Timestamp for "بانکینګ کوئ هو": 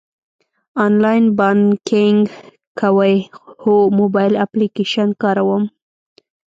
1.37-3.75